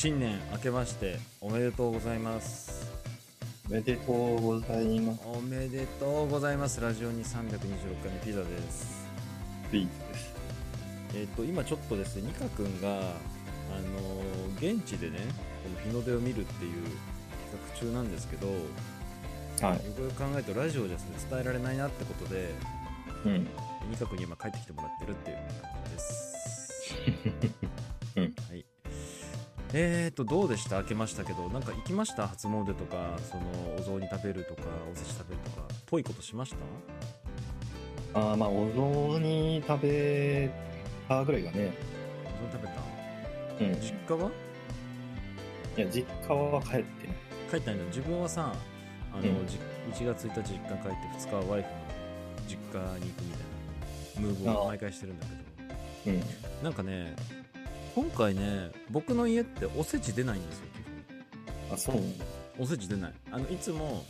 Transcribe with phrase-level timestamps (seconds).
[0.00, 2.86] 新年明けましておめでとうございます
[3.68, 5.20] おめでとうございます。
[5.26, 9.08] おめでとうございますラジオに326回のピザです
[9.72, 10.34] ビーツです。
[11.16, 15.18] えっ、と今ちょっとですねニカ君があのー現地でね
[15.64, 16.72] この日の出を見るっていう
[17.50, 18.54] 企画中なんですけどよ
[19.62, 19.78] はい。
[19.80, 20.96] くよく考えるとラジオじゃ
[21.28, 22.54] 伝えられないなってことで
[23.26, 23.48] うん。
[23.90, 25.44] ニカ君に今帰ってきてもらってるっていう感
[25.86, 27.58] じです
[29.74, 30.78] えーとどうでした？
[30.80, 32.26] 明けましたけどなんか行きました？
[32.26, 33.42] 初詣とかその
[33.76, 36.54] お雑煮食べるとかおせち食べるとかぽいことしまし
[38.14, 38.20] た？
[38.20, 40.50] ああ、まあ、お雑煮食べ
[41.06, 41.72] たぐらいがね。
[42.24, 43.64] お雑煮食べた？
[43.64, 43.80] うん。
[43.80, 44.30] 実家は？
[45.76, 47.14] いや、実家は帰ってね。
[47.50, 48.54] 帰ったんだ自分はさ
[49.12, 49.46] あの、うん。
[49.46, 49.58] じ
[49.92, 51.74] 1月1日実家帰って2日はワイフの
[52.48, 53.40] 実家に行くみたい
[54.16, 56.16] なムーブを毎回してるんだけど。
[56.16, 56.64] うん。
[56.64, 57.14] なんかね
[57.98, 60.64] 今回ね僕の家っておせち出ないんですよ
[61.72, 61.96] あ、そう。
[62.56, 64.04] おせち出ないあのいつも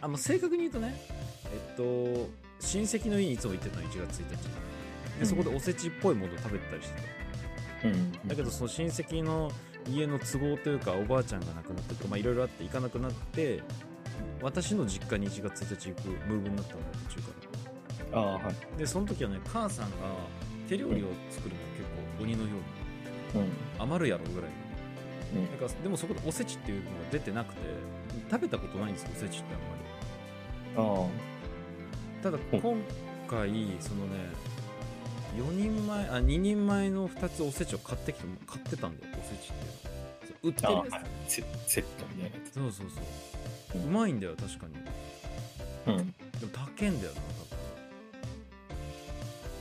[0.00, 1.00] あもう正確に言うとね
[1.44, 4.48] えっと親戚の家にいつも行ってたの1月1日
[5.14, 7.00] うんでそこでおせちっぽいものを食べてたりして
[7.82, 8.12] たうん。
[8.26, 9.52] だけどその親戚の
[9.88, 13.62] 家の都合というかおばあちゃんが亡くなってとかまあいろいろあって行かなくなって
[14.42, 17.28] 私の実家に1月1日行くムーブになったのよ途中か
[18.14, 18.42] ああ、はい。
[18.72, 19.92] らでその時はね母さんが
[20.68, 22.77] 手料理を作るの結構鬼のようにうん。
[23.78, 24.50] 余るやろぐらい。
[24.50, 27.60] うんなんかでもそこでおせちっていうのが出てなくて
[28.30, 29.44] 食べたことないんですよおせちって
[30.74, 31.08] あんまり。
[32.20, 32.60] あただうん。
[32.60, 32.82] 今
[33.28, 34.14] 回そのね
[35.36, 40.70] 4人前あ2人前の2つおせちを買ってきて買ってたんだよおせちっていうのそう売ってあ。
[40.70, 40.94] るやつ。
[40.94, 41.08] ああ、はい。
[41.28, 43.82] セセットみたいなやそうそうそう。
[43.82, 44.74] ううんまいんだよ確かに。
[45.84, 45.88] つ。
[45.88, 45.96] うん。
[45.96, 47.20] でも高えんだよな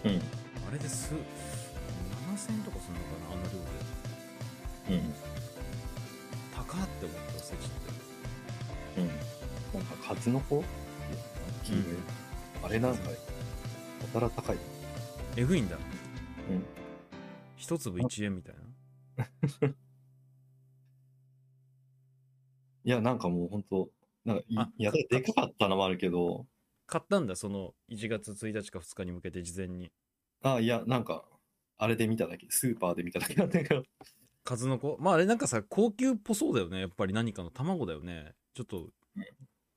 [0.03, 0.15] 多分。
[0.15, 0.21] うん。
[0.69, 1.13] あれです
[2.37, 5.01] 7000円とかするのかなあの量で。
[5.01, 5.13] うん。
[6.55, 9.01] 高って思ったおせちって。
[9.01, 9.07] うん。
[9.07, 9.13] な
[9.81, 10.57] んか、数の子？
[10.57, 10.65] いや
[11.63, 11.83] 黄色い
[12.63, 13.15] あれなんか、や
[14.13, 14.57] たら高い。
[15.35, 15.77] えぐいんだ。
[16.49, 16.63] うん。
[17.55, 18.61] 一粒1円みたいな。
[22.83, 23.89] いや、なんかもう本当
[24.23, 26.45] なんかいあ、やでかかったのもあるけど、
[26.85, 29.91] 買ったんだその1月1日か2日に向けて事前に。
[30.41, 31.25] あ、いや、なんか、
[31.77, 33.35] あれで見ただけ、スーパーで見ただけ。
[33.35, 33.83] なんだけど。
[34.43, 34.97] 数の子。
[34.99, 36.79] まああれなんかさ高級っぽそうだよね。
[36.79, 38.33] やっぱり何かの卵だよね。
[38.53, 38.89] ちょっと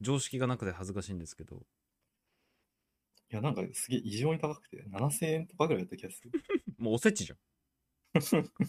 [0.01, 1.67] 常識がなくて恥ずかしいんですけど。
[3.33, 6.31] いや、なんかすげえ異常に高くて、7000円とかぐらいだった気がする。
[6.79, 7.39] もうおせちじゃん。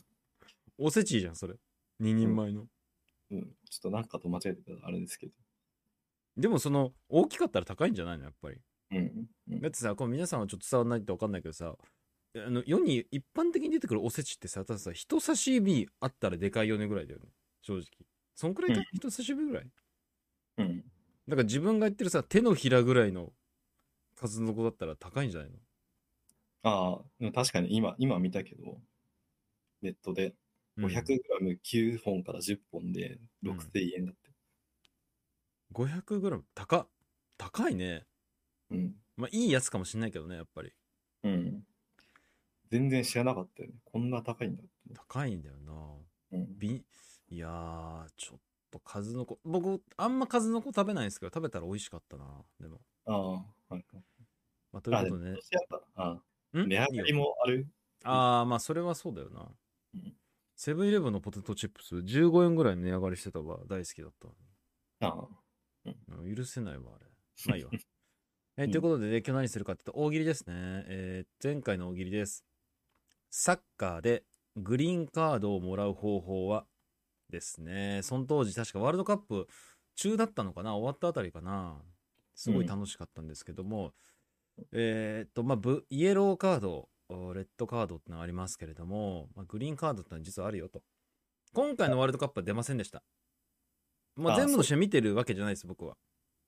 [0.78, 1.56] おせちじゃんそれ。
[2.00, 2.68] 2人前の、
[3.32, 3.56] うん。
[3.70, 5.34] ちょっとなんかと間違えてたらあれですけど。
[6.38, 8.26] でもその大きかったら高いんじゃないの？
[8.26, 8.58] やっぱり。
[8.92, 9.30] うん。
[9.50, 9.62] うん。
[9.62, 11.76] だってさこれ皆さんはちょっと伝わらないと分かんないけどさ
[12.36, 17.26] あの世に一般的に出てくるおせちってさたださ人差し指あったらでかいよねぐらいだよね。
[17.62, 17.86] 正直。
[18.36, 18.86] そんくらいか、うん。
[18.94, 19.68] 人差し指ぐらい？
[20.60, 20.78] うん。
[21.28, 23.34] だから自分が言ってるさ手のひらぐらいの
[24.16, 25.58] 数の子だったら高いんじゃないの？
[26.64, 28.80] ああ、確かに今、今見たけど、
[29.82, 30.36] ネットで
[30.78, 30.86] うん。
[30.86, 34.32] 500g9 本から10本で6000円だって。
[35.74, 36.88] 500g 高っ。
[37.38, 38.06] 高いね。
[38.70, 38.96] うん。
[39.18, 40.72] まあいいやつかもしんないけどねやっぱり。
[41.24, 41.64] うん。
[42.72, 43.76] 全然知らなかったよね。
[43.86, 44.72] こんな高いんだって。
[44.96, 45.74] 高いんだよな。
[46.32, 46.58] うん。
[46.58, 46.84] び
[47.30, 48.40] いやーちょっ
[48.72, 52.26] と数の子僕あんま数の子食べないんですけど食べたら美味しかったな
[52.60, 53.86] でも、ああ、はい。
[54.72, 55.38] まあ、というあ、ことでね。
[55.96, 56.10] あ
[56.58, 56.68] ん？
[56.68, 57.68] 値上がりもある？
[58.04, 59.52] ああまあそれはそうだよな。
[59.96, 60.14] うん。
[60.56, 64.12] セブンイレブンのポテトチップス15円ぐらい値上がりしてたわ大好きだっ
[65.00, 65.28] たああ。
[65.86, 66.36] うん。
[66.36, 67.06] 許せないわあれ。
[67.48, 67.72] まあいいわ。
[68.58, 70.54] えーうんということで、ね、今日何するかっていうと大喜利ですね、
[70.88, 72.46] えー前回の大喜利です
[73.32, 74.24] サッカーで
[74.58, 76.66] グリーンカードをもらう方法は
[77.30, 78.02] ですね。
[78.04, 79.48] その当時確かワールドカップ
[79.96, 80.76] 中だったのかな？
[80.76, 81.82] 終わったあたりかな？
[82.36, 83.94] すごい楽しかったんですけども、
[84.74, 90.82] えーっとまあブイエローカードおレッドカードってのがありますけれども、まあ、グリーンカードってのは実はあるよと。
[91.54, 93.04] 今回のワールドカップは出ませんでした、
[94.16, 95.98] まあ、あ全部の試合見てるわけじゃないです僕は。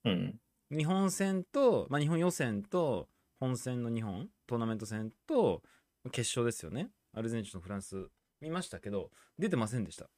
[0.06, 0.40] うん。
[0.72, 3.10] 日本戦と、まあ、日本予選と
[3.40, 5.62] 本戦の日本トーナメント戦と
[6.12, 6.90] 決勝ですよね。
[7.14, 8.08] アルゼンチンとフランス
[8.42, 10.10] 見ましたけど出てませんでした。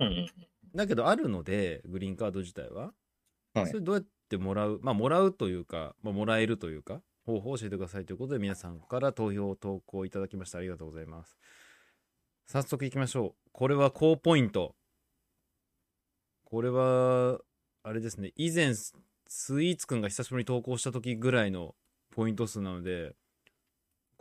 [0.00, 0.28] うん。
[0.74, 2.92] だけどあるのでグリーンカード自体は、
[3.54, 3.66] はい。
[3.68, 10.58] それどうやってもらうまあもらうというか、まあ、もらえるというか方法を教えてくださいということで皆さんから投票投稿いただきました。
[10.58, 11.38] ありがとうございます。
[12.46, 13.50] 早速いきましょう。
[13.52, 14.74] これは高ポイント。
[16.44, 17.38] これは
[17.82, 18.32] あれですね。
[18.36, 21.74] 以前スイーツくんが久しぶりに投稿した時ぐらいの
[22.10, 23.14] ポイント数なので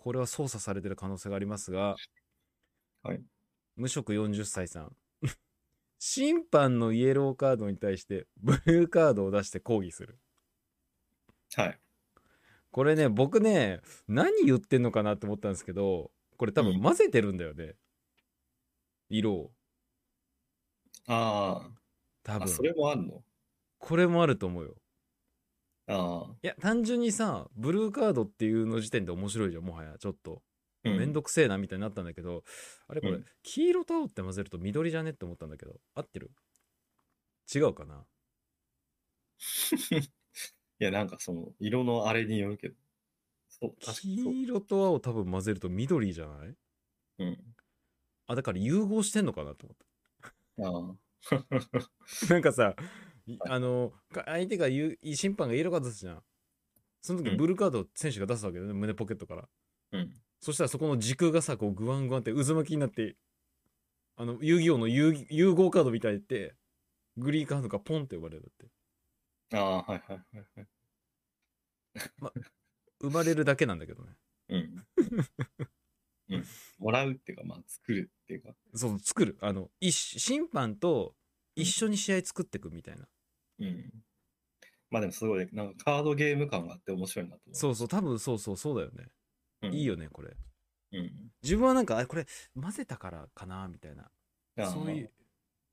[0.01, 1.95] これは操作されてる可能性がありますが、
[3.03, 3.23] はい
[3.75, 4.95] 無職40歳さん
[5.99, 10.19] 審判のイエローカードに対してブルーカードを出して抗議する。
[11.55, 11.81] はい。
[12.71, 17.75] これね、僕ね、何言ってんのかなって思ったんですけど、これ多分混ぜてるんだよね。
[19.09, 19.51] 色を。
[21.07, 21.71] ああ、あ、
[22.23, 22.49] 多分。
[22.49, 23.23] それもあるの？
[23.79, 24.80] これもあると思うよ。
[25.87, 29.97] ああ、いや、単純にさ、ブルーカードっていうの時点で面白いじゃん、もはや。
[29.99, 30.41] ちょっと。
[30.83, 32.43] うんめんどくせえなみたいになったんだけど、
[32.87, 36.31] あれこれ、うん黄色と青って混ぜると緑じゃねって思ったんだけど、合ってる？
[37.53, 38.05] 違うかな？
[40.79, 42.75] いや、なんかその、色のあれによるけど。
[43.49, 44.35] そう、確かにそう。
[44.35, 46.55] 黄色と青多分混ぜると緑じゃない？
[47.17, 47.55] うん。
[48.27, 49.85] あ、だから融合してんのかなと思った。
[50.57, 50.97] ああ。
[52.29, 52.75] なんかさ、
[53.27, 56.23] いあの、か相手が言う、審判がイエローカード出すじゃん。
[57.01, 59.49] その時うんブルーカードを選手が出すわけだよね、胸ポケットから。
[59.93, 60.13] うん。
[60.39, 63.15] そしたらそこの軸がさ、こうグワングワンって渦巻きになって、
[64.17, 66.55] あの、遊戯王の融融合カードみたいって、
[67.17, 69.57] グリーンカードがポンって呼ばれるって。
[69.57, 70.67] ああ、はいはいはいはい。
[73.01, 74.11] 生まれるだけなんだけどね。
[74.49, 74.85] うん。
[76.29, 76.45] うん。
[76.79, 78.49] もらうっていうか、まあ、作るっていうか。
[78.75, 79.37] そう、作る。
[79.41, 81.15] あの、一審判と
[81.55, 83.07] 一緒に試合作っていくみたいな。
[83.65, 84.03] うん。
[84.89, 87.55] まあでもすごい、なんかカードゲーム感があって面白いなと思う。
[87.55, 89.07] そうそう、多分そうそう、そうだよね。
[89.63, 89.73] うん。
[89.73, 90.35] いいよね、これ。
[90.93, 91.31] うん。
[91.41, 92.25] 自分はなんか、あこれ
[92.59, 94.11] 混ぜたからかな、みたいな。
[94.69, 95.11] そういう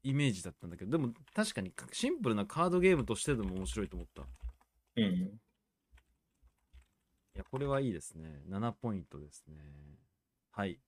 [0.04, 4.22] イメージだったんだけど、でも確かにシンプルなカードゲームとしてでも面白いと思った。
[5.00, 5.40] いうん。
[7.34, 8.42] や、これはいいですね。
[8.48, 9.56] 7ポイントですね。
[10.50, 10.78] はい。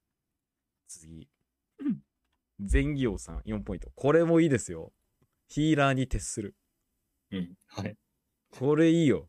[0.87, 1.29] 次。
[2.59, 3.91] 全義王さん4ポイント。
[3.95, 4.93] これもいいですよ。
[5.47, 6.55] ヒーラーに徹する。
[7.31, 7.57] うん。
[7.67, 7.95] はい。
[8.51, 9.27] これいいよ。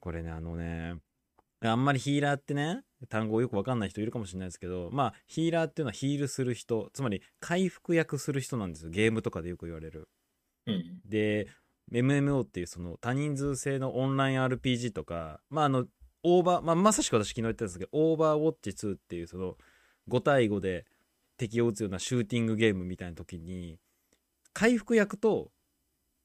[0.00, 0.96] これね、あのね、
[1.60, 8.90] あんまりヒーラーってね、単語よくわかんない人いるかもしれないですけど、まあ、ヒーラーっていうのはヒールする人、つまり回復役する人なんですよ。
[8.90, 10.08] ゲームとかでよく言われる。
[10.66, 11.00] うん。
[11.04, 11.48] で
[11.90, 15.86] MMO っていうその多人数制のオンライン RPG とかまああの
[16.22, 19.56] オーバー、まあ、まさしく私昨日言ったんですけどオーバーウォッチ2っていうその
[20.08, 20.86] 5対5で
[21.36, 23.78] 敵を撃つようなシューティングゲームみたいな時に
[24.52, 25.50] 回復役と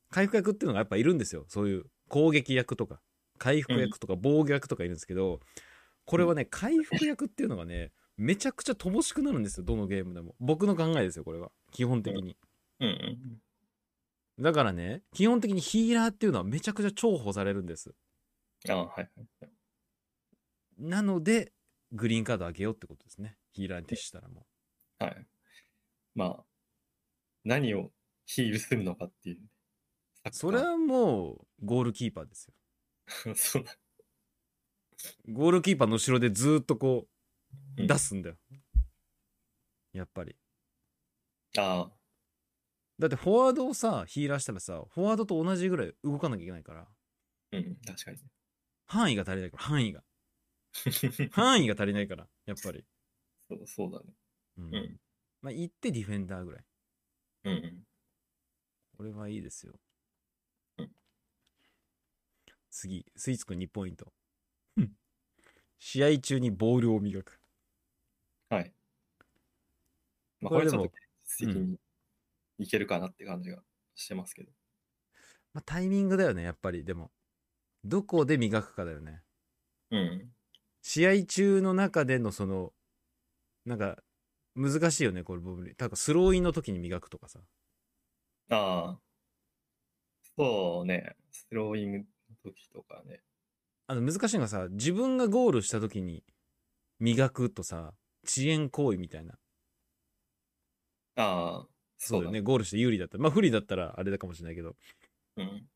[0.10, 3.00] 回復役っていうのがやっぱいるんですよそういう攻撃役とか
[3.38, 5.42] 回復役とか防御役とかいるんですけど、
[6.06, 12.36] これはね回復役っていうのがねめちゃくちゃ乏しくなるんですよどのゲームでも僕の考えですよこれは基本的に。
[12.80, 14.44] うんうん。
[14.44, 17.94] だからね、基本的にヒーラーっていうのはめちゃくちゃ重宝されるんです。
[18.70, 19.50] ああ、はいはい。
[20.78, 21.54] なので、
[21.92, 23.36] グリーンカードあげようってことですね。
[23.52, 24.46] ヒーラーに徹したらも
[25.00, 25.28] はい。
[26.14, 26.46] まあ、
[27.44, 27.92] 何を
[28.26, 29.40] ヒールするのかっていう。
[30.28, 30.34] う。
[30.34, 33.34] それはもう、ゴールキーパーですよ。
[33.36, 33.78] そうだ。
[35.30, 37.10] ゴールキーパーの後ろでずーっとこう、
[37.82, 38.36] うん出すんだよ。
[39.94, 40.36] やっぱり。
[41.58, 41.92] ああ、
[43.00, 46.88] だってフォワードをさ、ヒーラーしたらさ、フォワードと同じぐらい動かなきゃいけないから、
[47.52, 48.18] うん、確かに。
[48.88, 50.04] 範囲が足りないから、範囲が。
[51.32, 52.84] 範囲が足りないから、やっぱり。
[53.50, 54.14] そうそうだね。
[54.58, 54.76] うん。
[54.76, 55.00] うん
[55.42, 56.66] まあ、行ってディフェンダーぐらい。
[57.46, 57.84] うん。
[58.98, 59.80] これはいいですよ。
[62.86, 64.14] うん次、スイーツくん2ポイント。
[65.80, 67.40] 試合中にボールを磨く。
[68.50, 68.74] はい。
[70.42, 71.80] まあ、これでもこれちょっと実績に
[72.60, 73.62] いけるかなって感じが
[73.96, 74.52] してますけど。
[75.54, 76.84] まあ、タイミングだよね、やっぱり。
[76.84, 77.12] でも、
[77.84, 79.22] どこで磨くかだよね。
[79.92, 80.32] うん。
[80.82, 82.74] 試合中の中でのその、
[83.66, 83.98] なんか、
[84.56, 85.76] 難しいよね、これ、ボール。
[85.78, 87.40] なんかスローインの時に磨くとかさ。
[88.50, 89.00] ああ。
[90.38, 91.16] そうね。
[91.32, 92.06] スローイングの
[92.52, 93.22] 時とかね。
[93.88, 96.24] あの、難しいのがさ、自分がゴールした時に
[97.00, 97.94] 磨くとさ、
[98.26, 99.34] 遅延行為みたいな。
[101.16, 101.68] ああ。
[101.98, 102.42] そうだよね。
[102.42, 103.24] ゴールして有利だったら。
[103.24, 104.76] まあ、不利だったらあれだかもしれないけど。
[105.38, 105.68] うん。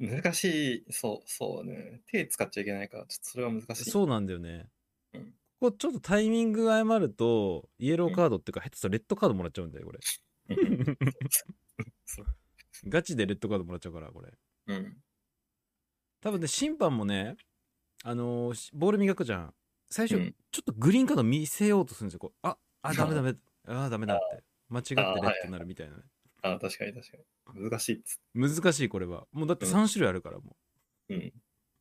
[0.00, 2.00] 難しい、そう、そうね。
[2.06, 3.90] 手使っちゃいけないから、ちょっとそれは難しい。
[3.90, 4.68] そうなんだよね。
[5.14, 9.98] うんここちょっとタイミングが誤ると、イエローカードっていうか、下手したらレッドカードもらっちゃうんだよ、これ。
[12.88, 14.32] ガチでレッドカードもらっちゃうから、これ。
[14.68, 14.96] うん。
[16.20, 17.36] 多分ね、審判もね、
[18.04, 19.54] あのーしボール磨くじゃん。
[19.90, 22.20] 最初、うんちょっとグリーンカード見せようとするんですよ。
[22.20, 23.34] こうあ、あ、ダメダメ。
[23.66, 24.42] あー、ダメだって。
[24.68, 26.02] 間違ってレッドになるみたいなね。
[26.42, 27.16] ああ、確かに確か
[27.54, 27.70] に。
[27.70, 28.18] 難しいっつ。
[28.34, 29.26] 難しい、これは。
[29.32, 30.56] もうだってうん3種類あるから、も
[31.08, 31.32] うん。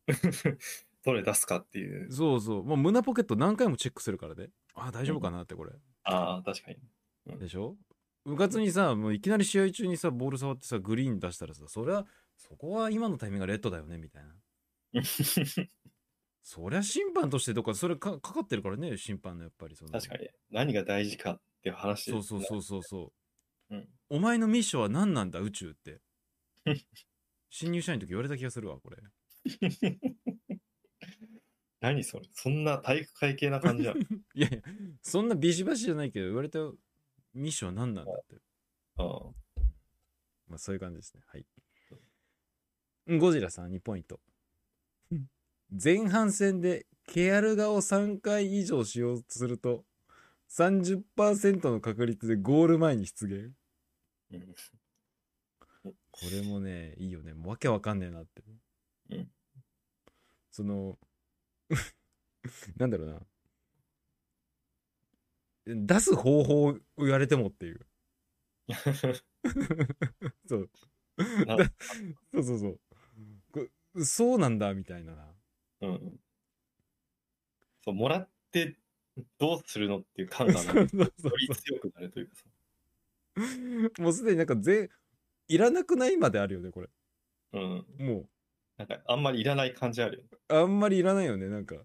[1.06, 2.12] どれ出すかっていうう。。
[2.12, 2.64] そうそう。
[2.64, 4.50] もう胸ポケット何回もチェックするからね。
[4.76, 5.72] あー、大丈夫かなって、これ。
[6.04, 7.40] ああ、確かに。
[7.40, 7.78] でしょ？
[8.34, 12.06] うかつにさ、もういきなり試合中にさ、ボール触ってさ、グリーン出したらさ、そりゃ、
[12.38, 14.36] そこは今のタイミングがレッドだよね、みたいな。
[16.42, 19.92] そりゃ審判としてとか、それかかかってるからね、審判のやっぱりその。
[19.92, 20.30] 確かに。
[20.50, 23.12] 何が大事かっっていう話そうそうそうそうそ
[23.70, 26.02] う、うんお前のミッションは何なんだ宇宙って
[27.52, 28.98] 新入社員の時言われた気がするわこれ
[31.80, 34.00] 何それそんな体育会系な感じじゃん。
[34.00, 34.02] い
[34.42, 34.62] やいや
[35.04, 36.60] そんなビシバシじゃないけど言われた
[37.34, 38.36] ミッションは何なんだって。
[38.98, 39.04] あ
[40.48, 41.22] まあそういう感じですね。
[41.28, 41.46] はい。
[43.08, 43.16] う。
[43.16, 44.20] んゴジラさん2ポイント。
[45.72, 49.84] 前半戦でケアルガを3回以上使用すると
[50.50, 53.52] 30%の確率でゴール前に出現。
[54.32, 54.56] うん。
[55.84, 55.92] こ
[56.32, 57.34] れもねいいよね。
[57.34, 58.44] もうわけわかんねえなって、
[59.12, 59.32] うん。
[60.52, 60.98] その
[62.78, 63.22] なんだろうな
[65.76, 67.80] 出す方法を言われてもっていう
[70.48, 70.70] そう
[71.26, 75.36] そうそうそうそうなんだみたいなな
[75.82, 76.20] うん。
[77.84, 78.78] そう、もらって
[79.38, 82.46] どうするのっていう感がな そうそうそうより強くなるというかさ。
[84.02, 84.90] もうすでになんかぜ
[85.48, 86.90] いらなくないまであるよねこれ
[87.54, 87.86] うん。
[87.98, 88.30] も
[88.78, 90.30] なんかあんまりいらない感じあるよね。
[90.50, 91.76] うあんまりいらないよねなんか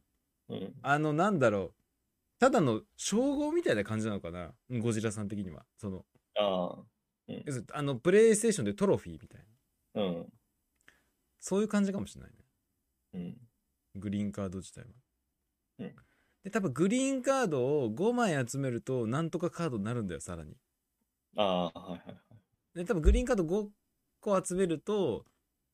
[0.48, 0.74] うん。
[0.82, 1.83] あのなんだろう
[2.38, 4.52] ただの称号みたいな感じなのかな？
[4.70, 6.04] ゴジラさん的にはその
[6.36, 6.84] ああ。
[7.28, 9.40] 要するにあのプレイステーションでトロフィーみたい
[9.94, 10.26] なうん。
[11.40, 12.36] そういう感じかもしれないね
[13.14, 14.00] うん。
[14.00, 14.86] グリーンカード自体は。
[15.80, 15.94] うん
[16.44, 20.54] で多分グリーンカードを5枚集めるとなんとかカードになるんだよさらに。
[21.38, 22.16] ああ、はいはいはい。
[22.74, 23.68] で多分グリーンカード5
[24.20, 25.24] 個集めると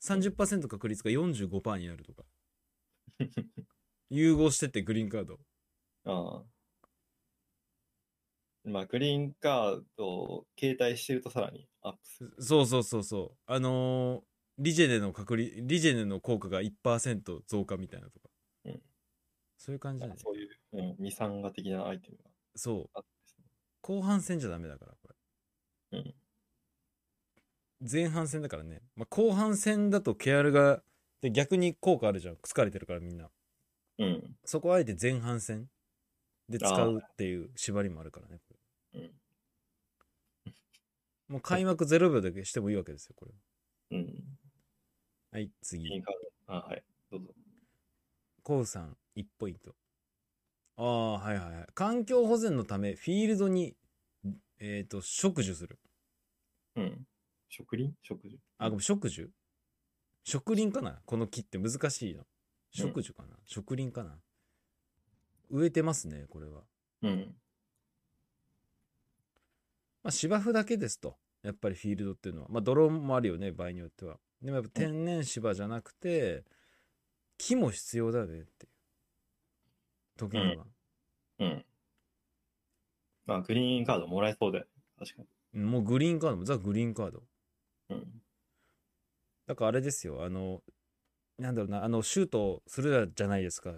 [0.04, 2.22] 30%確率が45%になるとか
[4.10, 5.40] 融合してってグリーンカード。
[6.04, 6.42] ああ。
[8.64, 12.34] まあ、グリーンカードを携帯してるとさらにアップする。
[12.38, 13.38] そうそうそうそう。
[13.46, 14.30] あのー
[14.62, 18.28] リジェネの確率リジェネの効果が1%増加みたいなとか。
[18.66, 18.80] うん
[19.56, 23.00] そういう感じじゃないそういう、うん、二酸化的なアイテムがそう。
[23.82, 25.08] 後半戦じゃダメだからこ
[25.92, 25.98] れ。
[25.98, 26.14] うん。
[27.90, 30.82] 前半戦だからね、まあ、後半戦だとケアルが
[31.20, 33.28] で逆に効果あるじゃん疲れてるからみんな
[33.98, 34.36] うん。
[34.44, 35.68] そこはあえて前半戦
[36.50, 38.56] で使うっていう縛りもあるからねこ
[38.94, 39.02] うん。
[39.02, 40.52] れ
[41.28, 43.32] もう開幕0秒だけしてもいいわけですよこれ。
[43.90, 44.38] うん。
[45.32, 46.02] はい次。
[46.46, 46.82] あはい。
[47.10, 47.34] どうぞ。
[48.42, 49.74] コウさん1ポイント。
[50.76, 51.66] ああはいはいはい。
[51.74, 53.76] 環境保全のためフィールドに
[54.58, 55.78] えっ、と植樹する。
[56.76, 57.06] うん。
[57.48, 57.94] 植林？
[58.02, 58.38] 植樹？
[58.58, 59.30] あごめん植樹？
[60.24, 61.00] 植林かな？
[61.06, 62.24] この木って難しいの。
[62.72, 64.18] 植樹かな、植林かな？
[65.50, 66.62] 植えてますねこれは
[67.02, 67.34] うん。
[70.02, 71.16] まあ、芝生だけですと。
[71.42, 72.48] やっぱりフィールドっていうのは。
[72.50, 74.18] まあ、泥もあるよね、場合によっては。
[74.42, 76.44] でもやっぱ天然芝じゃなくて、
[77.38, 78.68] 木も必要だねっていう。
[80.16, 80.66] 時には。
[81.38, 81.64] うん。
[83.26, 84.70] まあ、グリーンカードもらえそうだよね。
[84.98, 85.22] 確か
[85.54, 85.60] に。
[85.60, 87.22] もうグリーンカードも、ザ・グリーンカード。
[87.90, 88.22] うん。
[89.46, 90.62] だからあれですよ、あの、
[91.38, 93.74] なんだろうな、あの、シュートするじゃないですか。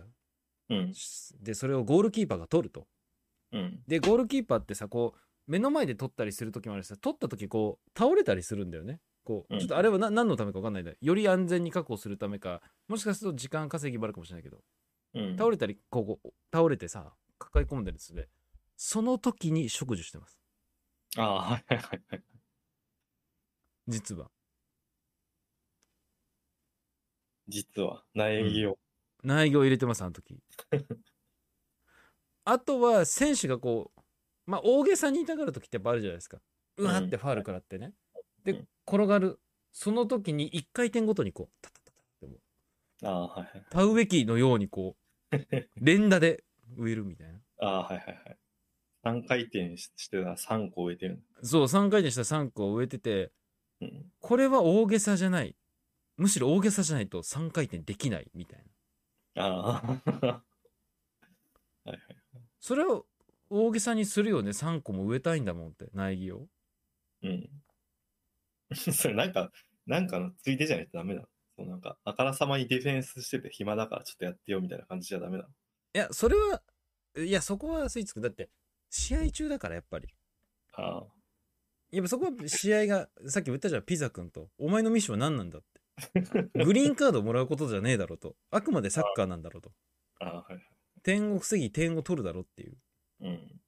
[0.73, 0.95] うん。
[1.43, 2.87] で、それをゴールキーパーが取ると。
[3.53, 3.83] うん。
[3.87, 9.01] で、ゴールキーパーってさ、こう、目の前で取ったりする時もあるしさ、取った時こう、倒れたりするんだよね。
[9.25, 14.63] こう、うんちょっとあれはな何のためか分かんないんだより安全に確保するためか、もしかすると時間稼ぎもあるかもしれないけど、
[15.15, 15.37] うん。
[15.37, 18.29] 倒れたり、こう、倒れてさ、抱え込んでるんですね。
[18.77, 20.41] その時に植樹してます。
[21.17, 22.23] ああ、はいはいはいはい。
[23.89, 24.31] 実は。
[27.49, 28.79] 実は、苗木を。
[29.23, 30.39] 苗木を入れてます、あの時。
[32.45, 34.01] あとは、選手がこう、
[34.47, 36.41] まあ、大げさに痛がる時ってやっぱあるじゃないですか。
[36.77, 37.95] うわってファールからってね。
[38.45, 39.41] でうん、転がる。
[39.73, 42.41] その時に1回転ごとにこう、タタタタってもう
[43.07, 43.67] ああ、はいはい。
[43.71, 44.97] 田植え機のようにこ
[45.31, 45.37] う、
[45.77, 46.45] 連打で
[46.77, 47.41] 植えるみたいな。
[47.59, 48.39] ああ、はいはいはい。
[49.05, 51.23] 3回転ししてたら3個植えてる。
[51.43, 53.33] そう、3回転した3個を植えてて、
[53.81, 54.13] うん。
[54.19, 55.57] これは大げさじゃない。
[56.17, 58.65] むしろ大げさじゃないと3回転できないみたいな。
[59.37, 60.43] ああ。
[61.85, 61.99] はいはい。
[62.61, 63.07] それを
[63.51, 64.51] 大げさにするよね。
[64.51, 66.49] 3個も植えたいんだもんって、苗木を。
[67.23, 67.51] うん。
[68.75, 69.51] それなんか、
[69.87, 71.29] なんかのついでじゃないとダメだ。
[71.57, 75.49] そうなんか、あからさまにディフェンスしてて暇だからちょっとやってよみたいな感じじゃダメだ。
[75.95, 76.63] いや、それは、
[77.17, 78.49] いや、そこはスイーツくんだって、
[78.89, 80.09] 試合中だからやっぱり。
[80.73, 81.07] ああ。
[81.91, 84.49] やっぱそこは試合が、さっき言ったじゃん、ピザ君と。
[84.59, 85.72] お前のミッションは何なんだって。
[86.65, 88.37] グリーンカードをもらうことじゃねえだろうと。
[88.51, 89.73] あくまでサッカーなんだろうと。
[90.21, 90.63] ああ、はいはい。
[91.03, 92.77] 点を防ぎ、点を取るだろうっていう。
[93.21, 93.61] うん。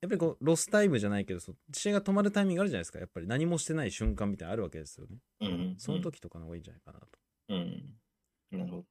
[0.00, 1.40] やっぱりこう、ロスタイムじゃないけど、
[1.72, 2.98] 試合が止まるタイミングあるじゃないですか。
[2.98, 5.18] やっぱり何もしてない瞬間みたいなのあるわけですよね。
[5.40, 5.74] うん。
[5.78, 7.06] その時とかの方がいいんじゃないかなと。
[7.48, 7.98] うん。
[8.50, 8.86] なるほど。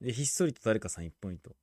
[0.00, 1.56] で、ひっそりと誰かさん1ポイント。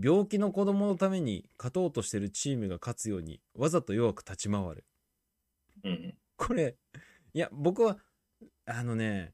[0.00, 4.86] 病気の子供のために勝とうとしてるチームが勝つようにわざと弱く立ち回る
[5.84, 6.14] うん。
[6.36, 6.76] これ
[7.34, 7.98] いや僕は
[8.66, 9.32] あのね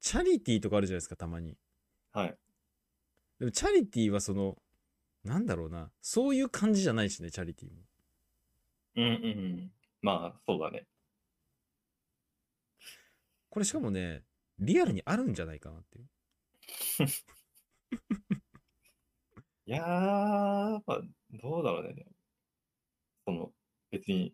[0.00, 1.56] チャリティーとかあるじゃないですかたまに
[2.12, 2.36] はい。
[3.40, 4.56] でもチャリティーはその
[5.24, 7.78] なんだろうなそういう感じじゃないしねチャリティーも
[8.96, 9.10] うんうんう
[9.64, 9.70] ん。
[10.00, 10.86] まあ、そうだね。
[13.50, 14.22] これしかもね
[14.58, 16.06] リアルにあるんじゃないかなっていう
[19.68, 21.00] いやー、まあ、
[21.42, 22.06] どうだろうね。
[23.24, 23.52] その、
[23.90, 24.32] 別に、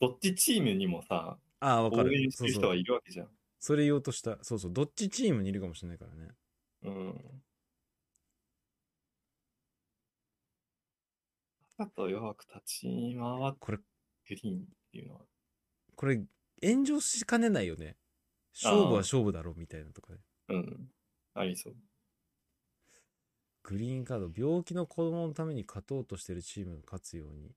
[0.00, 3.28] どっちチームにもさ、ああわかる応援してそうそうる人はいるわけじゃん。
[3.58, 6.28] それ言おうとしたそうそうどっちチームにいるかもしれないからね
[6.84, 7.08] うん。
[7.08, 7.14] わ
[11.78, 13.82] ざと弱く立ち回っこれグ
[14.30, 15.20] リーンっていうのは。
[15.94, 16.22] これ
[16.62, 17.96] 炎上しかねないよね
[18.54, 20.90] 勝負は勝負だろみたいなとかねうん。
[21.34, 21.74] ありそう。
[23.62, 27.54] グリーンカード病気の子供のために勝とうとしてるチームが勝つように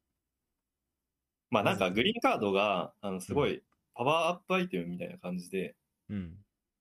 [1.54, 3.62] まあなんかグリーンカードが、あの、すごい
[3.96, 5.76] パワーアップアイテムみたいな感じで、
[6.10, 6.34] うん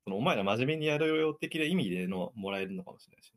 [0.05, 3.33] そのお前ら真面目にやるよ的な意味でのもらえるのかもしれないし。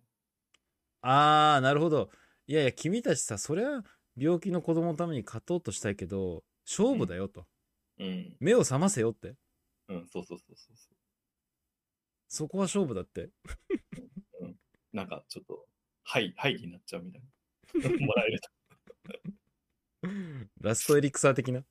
[1.01, 2.09] ああなるほど
[2.47, 3.83] いやいや君たちさそりゃ
[4.17, 7.45] 病気の子供のために勝とうとしたいけど勝負だよと、
[7.99, 8.35] うん。
[8.39, 9.35] 目を覚ませよって
[9.87, 10.89] うん、そうそうそうそうそ
[12.27, 13.31] そこは勝負だってう。
[14.91, 15.65] なんかちょっと、
[16.03, 17.89] はい、はいになっちゃうみたいな。
[18.05, 18.49] もらえると。
[20.61, 21.63] ラストエリクサー的な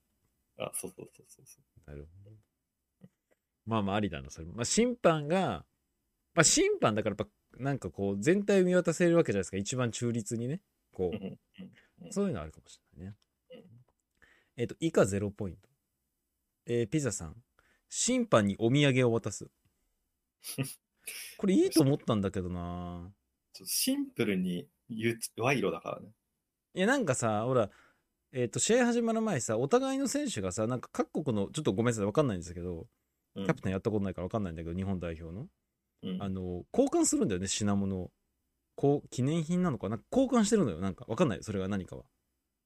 [0.59, 1.63] あ、そうそうそうそうそう。
[1.87, 2.37] なるほど
[3.67, 4.55] まあまあありだなそれも。
[4.55, 5.64] まあ審判が
[6.35, 9.57] まあ審判だからやっぱなんかこう全体を見渡せるわけじゃないですか。
[9.57, 10.61] 一番中立にね。
[10.93, 12.12] こう。
[12.12, 13.17] そういうのあるかもしれないね。
[13.53, 13.62] うん。
[14.57, 15.68] えっ、と以下0ポイント。
[16.66, 17.37] えーピザさん。
[17.88, 19.49] 審判にお土産を渡す。
[21.38, 23.12] これいいと思ったんだけどな。
[23.53, 26.12] ちょっとシンプルに言う賄賂だからね。
[26.75, 27.70] いやなんかさほら
[28.37, 32.87] えっ、と試合始まる前さお互いの選手がさなんか各国のちょっとごめんなさい分かんないんですけど
[33.37, 33.47] キうん。
[33.47, 35.47] ャプテンやったことないから分かんないんだけど日本代表の。
[36.03, 36.23] うん。
[36.23, 38.11] あの交換するんだよね品物を。
[38.77, 39.99] こう記念品なのかな？
[40.12, 41.05] 交換してるのよなんか。
[41.07, 42.03] 分かんないそれが何かは。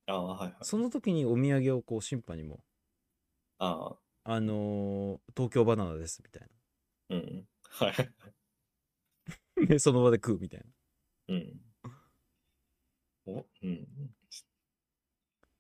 [0.06, 0.56] ああ、はいはい。
[0.62, 2.60] その時にお土産をこう審判にも。
[3.58, 6.48] ああ、あのー東京バナナですみたい
[7.10, 7.46] うん。
[7.70, 7.94] はい。
[9.68, 10.66] でその場で食うみたいな。
[11.28, 11.60] うん。
[13.26, 13.86] おうん。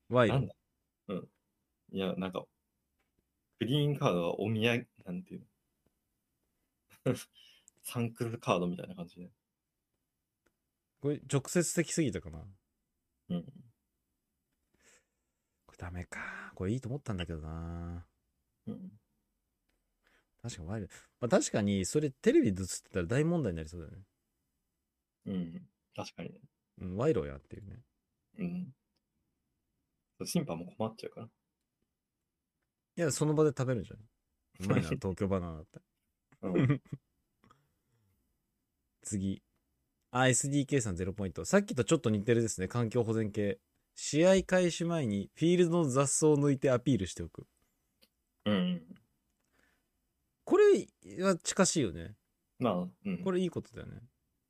[0.08, 0.54] 賄賂なんだ
[1.08, 1.28] うん。
[1.92, 2.44] いや、なんか、
[3.60, 5.40] グリーンカードはお土産、なんていう
[7.04, 7.14] の
[7.82, 9.30] サンクルカードみたいな感じで。
[11.00, 12.44] これ直接的すぎたかな
[13.30, 13.44] うん。
[15.66, 18.04] これダメかこれいいと思ったんだけどな
[18.66, 18.90] うん。
[20.42, 20.88] 確かに賄賂
[21.20, 24.04] まあ確かにそれテレビで映ってたら大問題になりそうだよね
[25.26, 25.68] うん。
[25.94, 26.40] 確かにね。
[26.78, 27.80] うん賄賂やっていうね
[28.38, 28.74] うん。
[30.26, 31.28] 審判も困っちゃうから。
[32.96, 34.04] いやその場で食べるんじゃない
[34.60, 35.80] うまいな 東京バナナだって
[36.42, 36.82] うん。
[39.02, 39.42] 次。
[40.10, 41.44] あ、SDK さん0ポイント。
[41.44, 42.68] さっきとちょっと似てるですね。
[42.68, 43.60] 環境保全系。
[43.94, 47.46] 試合開始前にフィールドの雑草を抜いてアピールしておく。
[48.44, 48.82] うん。
[50.44, 50.86] これ
[51.22, 52.14] は近しいよね。
[52.58, 53.22] まあ、うん。
[53.24, 54.00] これいいことだよね。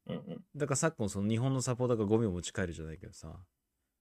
[0.07, 0.45] うんうん。
[0.55, 3.35] だから昨今その日本のサポーターがゴミを持ち帰るじゃないけどさ。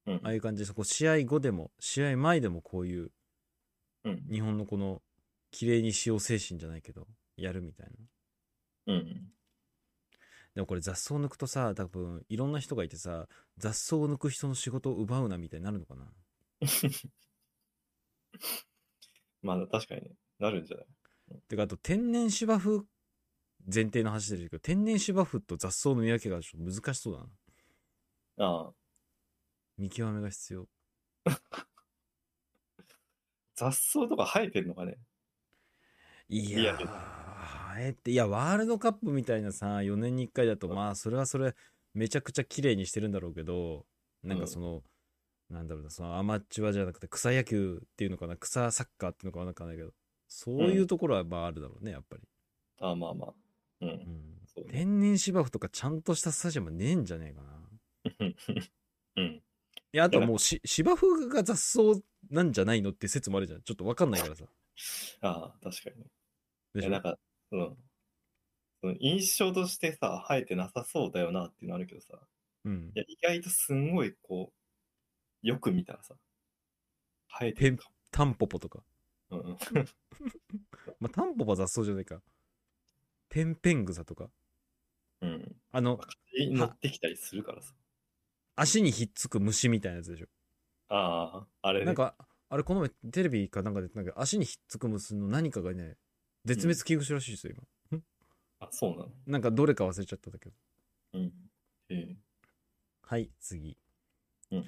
[0.08, 3.12] うんああいう感じでこう試合後でも、試合前でもこういう
[4.06, 4.24] うん。
[4.32, 5.02] 日本のこの
[5.52, 7.88] 綺麗にしよう精神じゃないけど、やるみたい
[8.88, 8.94] な。
[8.94, 9.34] うん。
[10.56, 16.12] でもこれ雑草抜くとさ、多分いろんな人がいてさ、雑草を抜く人の仕事を奪うなみたいになるのかな？
[19.42, 20.12] まあ、確かにね。
[20.40, 20.88] なるんじゃない？
[21.50, 22.86] てかあと天然芝生
[23.74, 27.24] 前提の話でるけど天然芝生と雑草の見分けがちょっと難しそうだ
[28.38, 28.74] なああ。
[29.78, 30.68] 見極めが必要
[33.56, 34.98] 雑草とか生えてるのかね？
[36.30, 41.54] いいややーえっていやワールドカップみたいなさ4年に1回だとまあそれはそれ
[41.94, 43.86] めちゃくちゃ綺麗にしてるんだろうけど
[44.24, 44.84] なんかその、
[45.50, 49.92] なんだろうなそのアマチュアじゃなくて草野球っていうのかな草サッカーっていうのかわかんないけど
[50.28, 52.24] そういうところはまああるだろうねやっぱり、
[52.80, 53.34] ああ、まあまあ。
[53.82, 53.90] うん。
[53.90, 54.72] うん。
[54.72, 57.48] 天然芝生とかちゃんとしたスタジアムねえんじゃねえかな
[59.16, 59.44] うん。
[59.98, 61.82] いや、あとはもうし芝生が雑草
[62.30, 63.64] なんじゃないのって説もあるじゃん。
[63.64, 64.46] ちょっとわかんないからさ。
[65.22, 66.06] ああ、確かにね。
[66.76, 66.92] いや、でしょ？
[66.92, 67.18] なんか、
[67.50, 67.78] その、
[68.82, 72.20] その印象としてさ、生えてなさそうだよなっていうのあるけどさ、
[72.66, 73.00] うんい。
[73.00, 74.54] や、意外とすんごい、こ
[75.44, 76.16] う、よく見たらさ、
[77.40, 78.84] 生えてるかタンポポとか。
[79.30, 79.40] も。
[79.42, 79.58] うんうん。
[81.00, 82.22] まあ、タンポポは雑草じゃないか。
[83.30, 84.30] ペンペングサとか。
[85.22, 85.62] うん。
[85.72, 86.00] ああの、
[86.38, 87.74] に乗ってきたりするからさ。
[88.58, 90.28] 足にひっつく虫みたいなやつでしょ。
[90.90, 91.86] ああ、あれね。
[91.86, 92.16] なんか、
[92.50, 95.96] あれこの前テレビかなんかで、なんか足にひっつく虫の何かがね、
[96.44, 97.54] 絶滅危惧種らしいですよ、
[97.92, 98.02] 今。
[98.60, 99.10] あ、そうなの？
[99.28, 100.56] なんかどれか忘れちゃったんだけど。
[101.14, 101.34] うん。
[101.90, 102.16] え
[103.04, 103.78] はい、次。
[104.50, 104.66] えうん。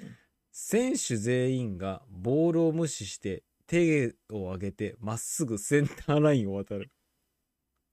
[0.51, 6.91] 選手全員がボールを無視して手を上げてまっすぐセンターラインを渡る。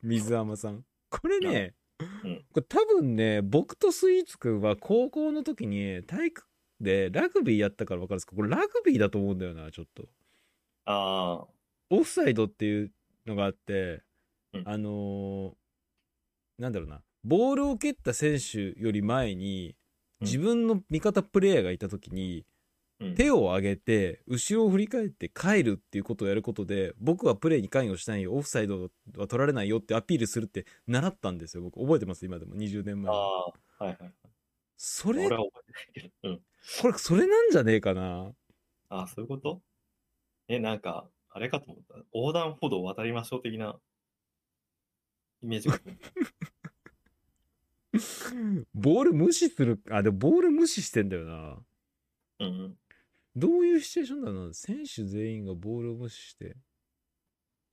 [0.02, 0.84] 水浜さん。
[1.08, 2.44] これね、うん。
[2.52, 6.42] これ多分ね、僕とスイーツくんは高校の時に体育
[6.80, 10.04] でラグビーやったから分かるんですけど、これラグビーだと思うんだよな、ちょっと。
[10.84, 11.46] ああ、
[11.90, 12.92] オフサイドっていう
[13.26, 14.02] のがあって、
[14.52, 14.62] うん。
[14.66, 15.52] あのー
[16.58, 19.76] なんだろうな、ボールを蹴った選手より前に、
[20.20, 20.26] うん。
[20.26, 22.46] 自分の味方プレイヤーがいた時に、
[22.98, 32.24] うん、手を上げて後ろを振り返って帰るっていうことをやることで僕はプレーに関与しないよオフサイドは取られないよってアピールするって習ったんですよ僕覚えてます？
[32.24, 33.98] 今でも20年前ああ、はいはい。
[34.78, 36.30] それ俺は覚えてないけど。
[36.30, 36.40] うん。
[36.82, 38.32] これそれなんじゃねえかな
[38.88, 39.60] ああ、そういうこと？
[40.48, 41.96] え、なんか、あれかと思った。
[42.14, 43.78] 横断歩道を渡りましょう的な
[45.42, 45.78] イメージが。
[48.74, 51.58] ボール無視するあでもボール無視してんだよな
[52.40, 52.78] うんうん。
[53.36, 56.56] どういうシチュエーションだろうな選手全員がボールを無視して。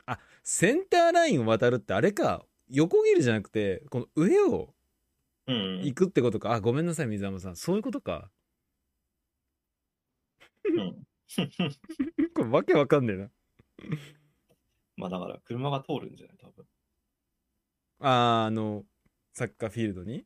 [0.06, 2.46] あセンターラインを渡るってあれか。
[2.70, 4.74] 横切るじゃなくてこの上を
[5.48, 5.86] うんうん。
[5.86, 6.54] 行くってことか。
[6.54, 7.56] あごめんなさい水山さん。
[7.56, 8.32] そういうことか。
[10.66, 11.04] うん。
[12.34, 13.32] これわけわかんねえな。
[14.96, 16.38] まあだから、車が通るんじゃない？
[16.38, 16.66] 多分。
[18.00, 18.86] あーあの
[19.34, 20.26] サッカーフィールドに？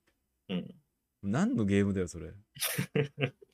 [0.49, 0.75] うん。
[1.23, 2.33] 何のゲームだよそれ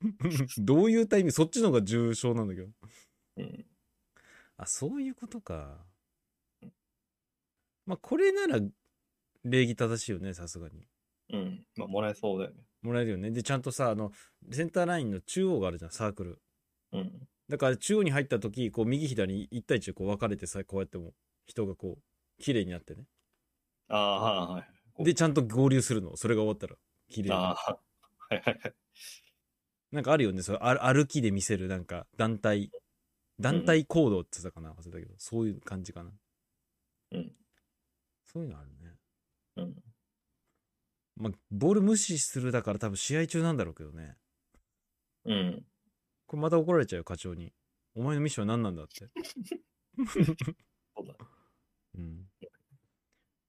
[0.58, 1.32] どういうタイミング？
[1.32, 2.68] そっちの方が重症なんだけど
[3.36, 3.66] うん。
[4.56, 5.84] あそういうことか
[7.86, 8.60] まあこれなら
[9.44, 10.86] 礼儀正しいよねさすがに
[11.30, 11.66] うん。
[11.76, 12.62] まあ、もらえそうだよね。
[12.82, 14.12] もらえるよねでちゃんとさあの
[14.50, 16.42] センターラインの中央があるじゃんサークル
[16.92, 17.28] うん。
[17.48, 21.14] だから中央に入った時こう右左1対1でこう分かれてさこうやっても
[21.46, 23.06] 人がこう綺麗になってね
[23.88, 24.66] ああ、はいは
[25.00, 25.04] い。
[25.04, 26.76] でちゃんと合流するのそれが終わったら
[27.08, 27.78] 綺麗にああ、は
[28.32, 28.74] いはいはい。
[29.92, 30.42] なんかあるよね。
[30.42, 32.70] それ歩歩きで見せるなんか団体。
[33.38, 34.72] 団体行動って言ってたかな？
[34.72, 35.14] 忘れたけど。
[35.18, 36.10] そういう感じかな。
[37.12, 37.36] うん。
[38.24, 38.94] そういうのあるね。
[39.56, 39.74] うん。
[41.16, 44.16] まあボール無視するだから多分試合中なんだろうけどね。
[45.26, 45.66] うん。
[46.26, 47.52] これまた怒られちゃうよ課長に。
[47.94, 49.10] お前のミッションは何なんだって。
[50.96, 51.14] そうだ。
[51.94, 52.30] うん。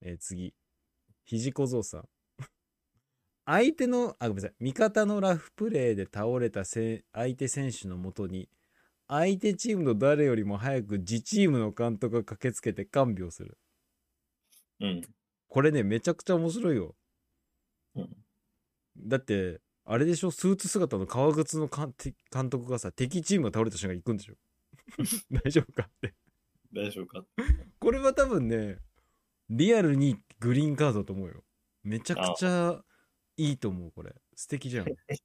[0.02, 0.54] えー次。
[1.24, 2.10] 肘小僧さん
[3.50, 4.54] 相手のあごめんなさい。
[4.60, 8.50] 味方のラフプレーで倒れたせ相手選手のもとに
[9.08, 13.58] 相手チームの誰よりも早く自チームの監督が駆けつけて看病する。
[14.82, 15.02] うん。
[15.48, 16.94] これねめちゃくちゃ面白いよ。
[17.96, 18.10] うん。
[18.98, 20.32] だってあれでしょ？
[20.32, 21.94] スーツ姿の革靴の監
[22.30, 24.34] 監督がさ敵チームが倒れた瞬間行くんでしょ？
[25.32, 26.14] 大丈夫かって。
[26.74, 27.24] 大丈夫か
[27.80, 28.80] これは多分ね
[29.50, 31.46] リアルにグリーンカードだと思うよ。
[31.84, 32.84] めちゃくちゃ
[33.38, 34.14] いいと思うこれ。
[34.36, 34.86] 素敵じゃん。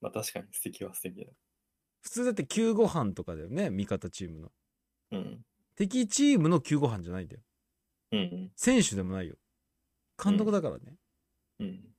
[0.00, 1.32] まあ確かに素敵は素敵だ。
[2.00, 4.52] 普通だって救護班とかだよね味方チームの。
[5.10, 5.44] うん。
[5.74, 7.42] 敵チームの救護班じゃないんだよ。
[8.12, 8.52] うん。
[8.54, 9.36] 選手でもないよ。
[10.22, 10.96] 監督だからね、
[11.60, 11.94] うん。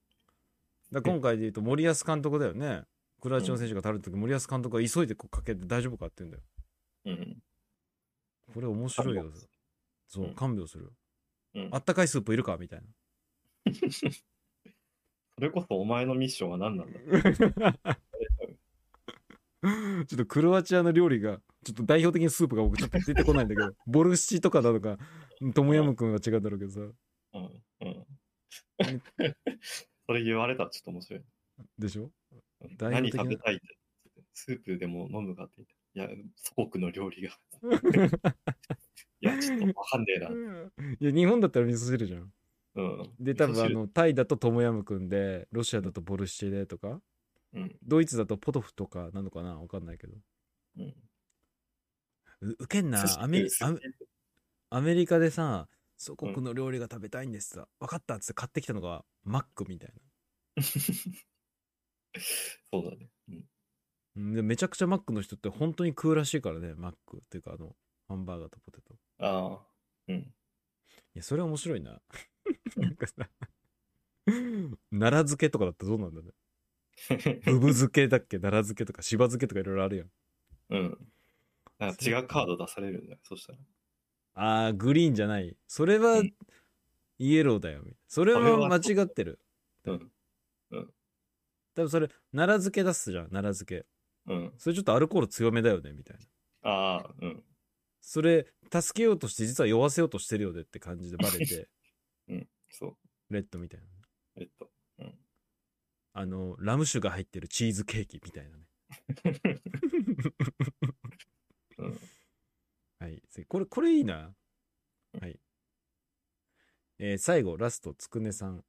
[0.91, 2.83] だから今回で言うと森保監督だよね。
[3.21, 6.43] クロアチアの選手が倒れた時森保監督が急いでこうかけて大丈夫かって言うんだよ。
[7.05, 7.43] うん。
[8.53, 9.31] これ面白いよ。
[10.07, 10.35] そううん。
[10.35, 10.91] 看病するよ。
[11.55, 11.69] うん。
[11.71, 11.77] あ。
[11.77, 12.85] ったかいスープいるかみたいな
[15.39, 16.99] それこそお前のミッションは何なんだ？
[20.06, 24.97] ちょっとクロアチアの料理が、ちょっと代表的なスープが僕ちょっと出てこないんだけど、 ボルシチとかだとか、
[25.54, 26.93] トムヤムクンは違うんだろうけどさ、うん。
[27.34, 28.06] うん。
[30.08, 31.23] それ言われたらちょっと面白い。
[31.78, 32.12] でしょ？
[32.78, 33.63] 何食べたいって。
[34.34, 36.17] スープでも飲むかって言って。
[36.17, 37.30] いや、祖国の料理が。
[39.21, 40.30] いや、ちょっとわかんねえな。
[40.99, 42.34] いや、日本だったら味噌汁じゃん。
[42.75, 43.13] うん。
[43.19, 47.01] で、多分あの、タイだとトムヤムクンで、ロシアだとボルシチでとか、
[47.53, 47.75] うん。
[47.84, 50.13] ドイツだとポトフとかなのかなわかんないけど。
[50.77, 50.95] うん。
[52.41, 53.49] うウケんなアメリ
[54.69, 59.89] アメリカでさ、祖国の料理が食べたいんですさ、分かったっつって買ってきたのがマックみたい
[60.55, 60.63] な。
[62.71, 63.10] そうだね。
[63.27, 63.36] うん。
[64.15, 67.75] うんでめちゃくちゃマックの人って本当に食うらしいからね、マックっていうかあの、
[68.08, 68.93] ハンバーガーとポテト。
[68.93, 69.67] いああ。
[70.08, 70.34] うん。
[71.19, 72.01] や、それ面白いな。
[72.77, 73.29] なんかさ、
[74.25, 76.32] 奈良漬けとかだったらどうなんだね。
[77.45, 80.12] ブブ漬けだっけ奈良漬けとか柴漬けとかいろいろあるやん。
[80.69, 81.12] うん。
[81.77, 83.19] なんか違うカード出されるんだよ。
[83.23, 83.60] そしたら。
[84.34, 85.55] あー、グリーンじゃない。
[85.67, 86.34] それは、うん
[87.19, 87.84] イエローだよ。
[88.08, 89.39] それは間違ってる。
[89.84, 90.12] うん。
[91.75, 93.86] 多分それ、奈良漬け出すじゃん、奈良漬け。
[94.25, 94.53] うん。
[94.58, 96.69] それちょっとアルコール強めだよね、みたいな。
[96.69, 97.43] ああ、うん。
[98.01, 101.69] それ、助けようとして実は酔わせようとしてるよねって感じでバレて、
[102.69, 102.97] そう。
[103.33, 103.88] レッドみたいな。
[104.38, 104.71] えっと。
[106.13, 108.65] あの、ラム酒が入ってるチーズケーキみたいなね。
[111.77, 111.99] うん。
[112.99, 113.21] はい。
[113.29, 114.35] 次これ、これいいな。
[115.19, 115.39] はい。
[116.97, 118.65] えー最後、ラスト、つくねさん。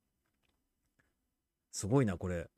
[1.72, 2.48] すごいな、これ。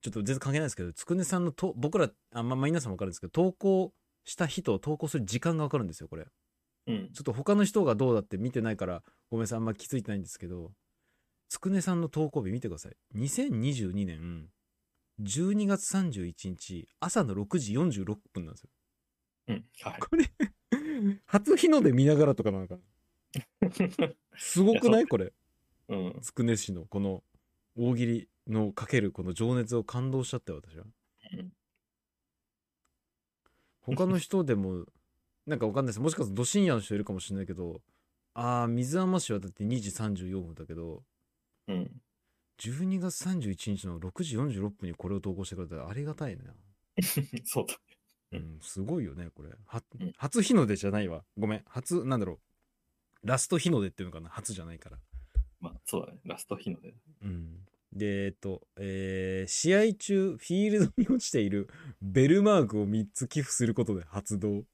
[0.00, 6.26] ちょっと全然関係ないですけど、つくねさんのと、僕ら、あまあ、まあ皆さんもわかるんですけど、投稿した日と投稿する時間がわかるんですよ、これ。
[6.86, 7.10] うん。
[7.12, 10.72] ちょっと他の人がどうだって見てないから、ごめんなさい、あんま気づいてないんですけど、
[11.48, 12.96] つくねさんの投稿日見てください。
[13.16, 14.48] 2022年
[15.20, 18.70] 12月31日、朝の6時46分なんですよ。
[19.48, 19.64] うん。
[19.82, 20.00] はい。
[20.00, 20.30] これ、
[21.26, 22.78] 初日の出見ながらとかなんか、
[24.36, 25.06] すごくない？
[25.06, 25.32] これ。
[25.88, 26.18] うん。
[26.22, 27.22] つくね市のこの
[27.76, 30.84] 大喜利のかけるこの情熱を感動しちゃったよ、私は。
[31.32, 31.52] うん
[33.80, 34.84] 他の人でも、
[35.46, 36.00] なんかわかんないです。
[36.00, 37.80] もしかするとど深夜の人いるかもしれないけど、
[38.34, 41.02] ああ、水浜市はだって2時34分だけど、
[41.68, 41.90] うん。
[42.58, 46.44] 12月31日の6時46分にこれを投稿してくれたらありがたいね。
[47.44, 47.74] そうだ。
[48.32, 49.50] ううんん、すごいよね、これ。
[49.66, 51.24] はうん初日の出じゃないわ。
[51.38, 51.62] ごめん。
[51.66, 52.34] 初、なんだろ
[53.24, 53.26] う。
[53.26, 54.98] ラスト日の出っていうのかな初じゃないから。
[55.58, 56.20] まあ、そうだね。
[56.24, 56.94] ラスト日の出。
[57.22, 57.66] うん。
[57.92, 61.68] で、えっと、えー試合中、フィールドに落ちている
[62.00, 64.64] ベルマークを3つ寄付することで発動。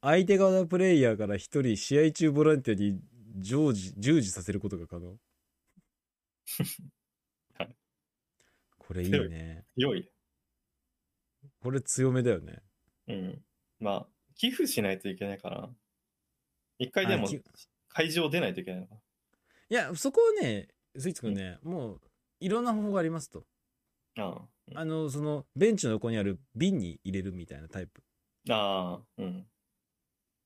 [0.00, 3.00] 相手側のプレイヤーから1人試合中ボランティアに
[3.38, 5.16] 常時、従事させることが可能。
[7.54, 7.76] はい。
[8.78, 9.64] これいいね。
[9.76, 10.10] 良い。
[11.60, 12.62] これ強めだよね。
[13.08, 13.44] うん。
[13.80, 15.74] まあ、寄付しないといけないから、
[16.78, 17.26] 一回でも
[17.88, 18.96] 会場出ないといけないのか。
[19.70, 22.00] いや、そこはね、スイーツくんね、もう、
[22.44, 23.44] いろんな方法がありますと。
[24.18, 24.80] ああ。
[24.80, 28.02] あの、その、ベンチの横にある瓶に入れるみたいなタイプ。
[28.50, 29.46] ああ、うん。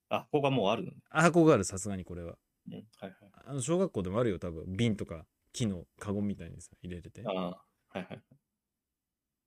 [0.08, 0.98] あ、ここがもうあるのね。
[1.10, 2.36] あ、箱がある、さすがにこれは。
[2.70, 2.74] うん。
[2.74, 3.12] はいはい。
[3.46, 4.64] あの、小学校でもあるよ、多分。
[4.76, 7.30] 瓶とか、木のカゴみたいにさ、入れれてあ。
[7.30, 7.58] あ、は
[7.94, 8.22] いはい。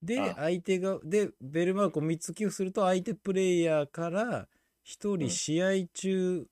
[0.02, 4.50] で、あ相手が、で、ベルマークを3つ寄付すると、相手プレイヤーから、
[4.84, 6.48] 1人うん試合中、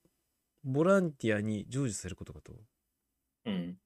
[0.62, 2.52] ボランティアに従事することかと。
[3.44, 3.76] うん。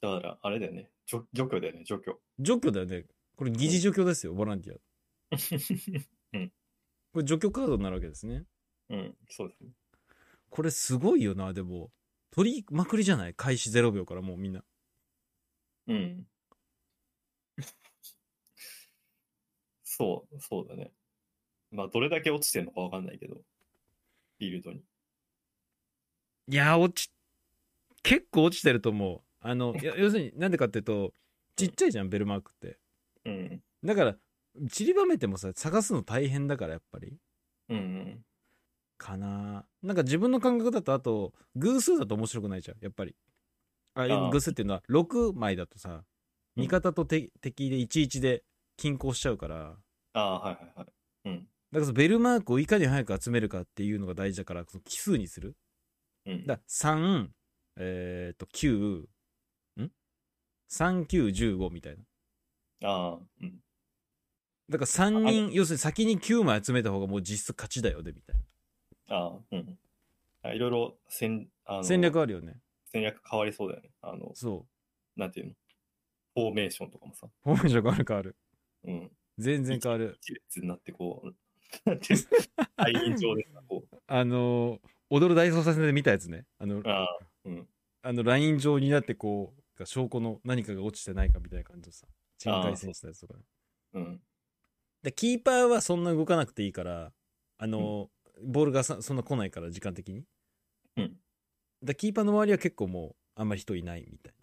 [0.00, 0.90] だから、あれだよね。
[1.06, 2.20] 除除去だよね、除去。
[2.38, 3.04] 除去だよね。
[3.36, 4.78] これ疑似除去ですよ、ボランティア。
[7.12, 8.44] これ除去カードになるわけですね。
[8.90, 9.70] うん、そうですね。
[10.50, 11.90] これすごいよな、でも。
[12.30, 13.34] 取りまくりじゃない？
[13.34, 14.62] 開始0秒からもうみんな。
[15.86, 16.26] うん。
[19.82, 20.92] そう、そうだね。
[21.70, 24.82] まあ、どれだけ落ちてるのかわかんないけど、フィールドに。
[26.48, 27.10] いや、落ち、
[28.02, 29.25] 結構落ちてると思う。
[29.48, 31.14] あの、要するになんでかっていうと、
[31.54, 32.78] ちっちゃいじゃん、ベルマークって。
[33.24, 33.62] うん。
[33.84, 34.16] だから、
[34.68, 37.16] 散りばめてもさ、探すの大変だから、やっぱり。
[37.68, 38.24] うんうん。
[38.98, 43.14] かななんか自分の感覚だと、あと、偶数だと面白くないじゃん、やっぱり。
[43.94, 46.04] あ偶数っていうのは、6枚だとさ、うん
[46.56, 48.42] 味方と敵敵で11で
[48.78, 49.76] 均衡しちゃうから、
[50.14, 50.86] ああ、はいはいはい。
[51.26, 51.48] うん。
[51.70, 55.54] だからベルマークをいかに早く集めるかっていうのが大事だから、その奇数にする。
[56.24, 56.46] うん。
[56.46, 57.28] だ3、
[57.76, 59.08] えっ、と、9、ん
[60.70, 61.96] ?3、9、15みたい
[62.80, 62.88] な。
[62.88, 63.62] ああ、うん。
[64.68, 68.36] だから3人、要するに先に9枚集めた方がもう実質勝ちだよね、みたい
[69.08, 69.78] ああ、うん。
[70.42, 71.84] あいろいろ戦あのな。
[71.84, 72.60] 戦略あるよね。
[72.84, 73.90] 戦略変わりそうだよね。
[74.02, 74.66] あの、そ
[75.16, 75.20] う。
[75.20, 75.52] なんていうの？
[76.34, 77.26] フォーメーションとかもさ。
[77.44, 78.36] フォーメーション変わる変わる。
[78.84, 79.10] うん。
[79.38, 80.16] 全然変わる。
[80.20, 81.34] 一列になってこう、
[81.88, 82.20] なんていう
[82.58, 82.66] の？
[82.76, 83.96] 愛人上でさ、こう。
[84.06, 86.46] あのー踊る大捜査線で見たやつね。
[86.58, 87.68] あの、ああ、うん。
[88.02, 92.06] あの、ライン上になってこう、が証拠の何かが落ちてないかみたいな感じでさ、
[92.38, 93.40] チーム対戦したやつとかね。
[93.94, 94.20] うん。
[95.02, 97.12] で、キーパーはそんな動かなくていいから、
[97.58, 98.08] あのー
[98.44, 100.24] ボールがさそんな来ないから、時間的に。
[100.98, 101.16] うん。
[101.82, 104.34] で、キーパーの周りは結構もう、あんまり人いないみたい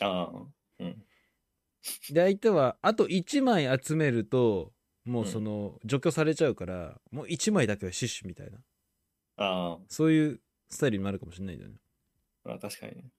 [0.00, 0.46] ああ、
[0.78, 0.88] うん。
[0.88, 2.14] な。
[2.14, 4.72] で、相手は、あと1枚集めると、
[5.04, 8.58] もうその、除去されちゃうから、もう1枚だけは死守みたいな。
[9.36, 11.76] あそういうスタイルになるかもしれないんだよね。
[12.44, 13.10] あ確かにね。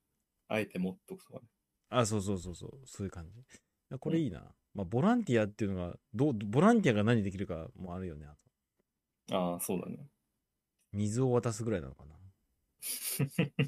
[0.52, 1.48] あえて持っとくとかね。
[1.90, 3.40] あ、そうそうそうそう、そういう感じ。
[3.40, 3.44] い
[3.90, 4.44] やこれいいな。
[4.74, 8.26] まあ、ボランティアっていうのが、どう、ボランティアが何できるかもあるよね。
[8.26, 8.36] あ
[9.30, 10.08] とああ、そうだね。
[10.92, 12.16] 水を渡すぐらいなのかな。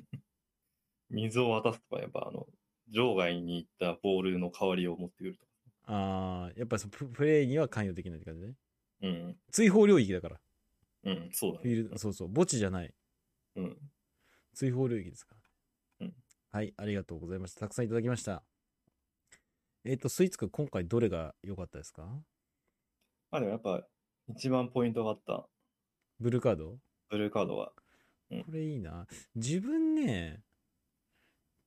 [1.09, 2.47] 水を渡すとか、やっぱあの、
[2.89, 5.51] 場外に行ったボールの代わりを持ってくるとか。
[5.85, 8.53] ああ、やっぱそのププレイには関与できないって感じね。
[9.01, 9.37] うん。
[9.51, 10.39] 追放領域だから。
[11.03, 11.63] うん、そうだね。
[11.63, 12.93] フィールド、そうそう、墓地じゃない。
[13.55, 13.77] うん。
[14.53, 15.42] 追放領域ですから。
[16.53, 17.61] うんはい、ありがとうございました。
[17.61, 18.43] たくさんいただきました。
[19.85, 22.03] えっ、と、スイーツくん、今回どれが良かったですか？
[23.31, 23.83] まあでもやっぱ、
[24.27, 25.47] 一番ポイントがあった
[26.19, 26.77] ブルーカード？
[27.09, 27.73] ブルーカードは、
[28.29, 29.07] これいいな。
[29.35, 30.43] 自分ね、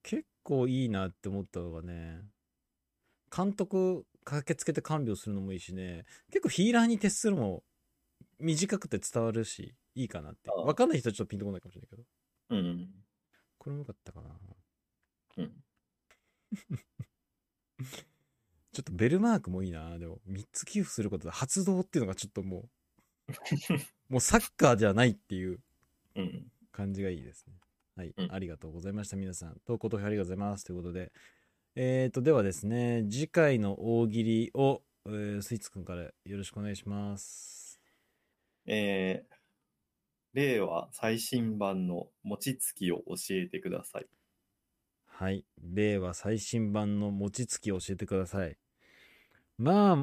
[0.03, 2.23] 結構いいなって思ったのがね、
[3.37, 7.65] 監督駆けつけて看病するのもいいしね、結構ヒーラーに徹するのも
[8.39, 10.49] 短くて伝わるし、いいかなって。
[10.51, 12.03] わかんない人はちょっとピンとこないかもしれないけど。
[12.51, 12.89] うん。
[13.59, 14.56] これもよかったかな。
[15.37, 15.65] うん。
[18.73, 19.99] ちょっとベルマークもいいな。
[19.99, 22.69] でも、3つ寄付することで発動っていうのがちょっとも
[23.29, 23.33] う、
[24.13, 25.61] もうサッカーじゃないっていう
[26.15, 26.51] うん。
[26.73, 27.55] 感じがいいですね。
[27.97, 29.61] はい、うんありがとうございました、皆さん。
[29.65, 30.65] 投稿投票ありがとうございます。
[30.65, 31.13] ということで、
[31.75, 37.81] えーと、ではですね、次回の大喜利を、えースイーツくんからよろしくお願いします。
[38.67, 39.35] えー、
[40.35, 44.07] 令和最新版の餅つきを教えてください。
[45.19, 45.47] はい。
[45.63, 48.59] 令和最新版の餅つきを教えてください。
[49.57, 49.97] まあ、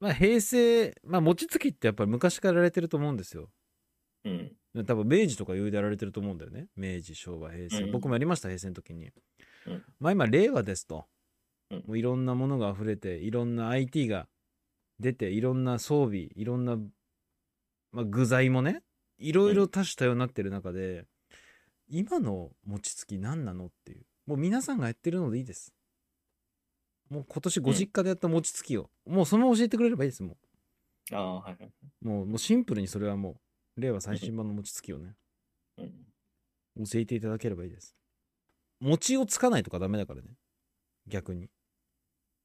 [0.00, 3.48] まあ、平成、まあ、餅つきってやっぱり昔からやられてると思うんですよ。
[4.24, 4.56] うん。
[4.84, 6.66] 多分明治とか余裕でやられてると思うんだよね。
[6.74, 7.84] 明治、昭和、平成。
[7.84, 9.12] うん僕もやりました、平成の時に。
[9.66, 11.06] うんまあ今、令和ですと。
[11.70, 14.26] うんもういろんなものが溢れて、いろんな IT が
[14.98, 16.76] 出て、いろんな装備、いろんな、
[17.92, 18.82] まあ、具材もね、
[19.18, 21.06] いろいろ多種多様になってる中で、
[21.88, 24.09] 今の餅つき何なのっていう。
[24.30, 25.74] もう皆さんがやってるのでいいです。
[27.08, 30.36] もう今年ご実家でやった餅つきを、もうそのまま教えてくれればいいです、も
[31.12, 31.72] ああ、はいはい。
[32.02, 32.08] う。
[32.08, 33.40] もうもうシンプルにそれはも
[33.76, 35.16] う、令和最新版の餅つきをね。
[35.78, 36.86] うん。
[36.86, 37.96] 教えていただければいいです。
[38.78, 40.28] 餅をつかないとかダメだからね。
[41.08, 41.50] 逆に。